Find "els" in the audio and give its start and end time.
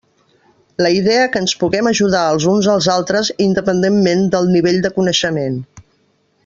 2.31-2.49